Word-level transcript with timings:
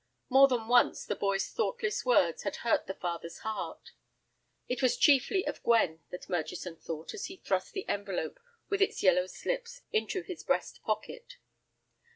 More 0.29 0.47
than 0.47 0.67
once 0.67 1.05
the 1.05 1.15
boy's 1.15 1.49
thoughtless 1.49 2.03
words 2.03 2.41
had 2.41 2.55
hurt 2.65 2.87
the 2.87 2.95
father's 2.95 3.37
heart. 3.45 3.91
It 4.67 4.81
was 4.81 4.97
chiefly 4.97 5.45
of 5.45 5.61
Gwen 5.61 6.01
that 6.09 6.27
Murchison 6.27 6.75
thought 6.75 7.13
as 7.13 7.27
he 7.27 7.35
thrust 7.37 7.73
the 7.73 7.87
envelope 7.87 8.39
with 8.67 8.81
its 8.81 9.03
yellow 9.03 9.27
slips 9.27 9.83
into 9.93 10.23
his 10.23 10.41
breast 10.43 10.81
pocket. 10.81 11.37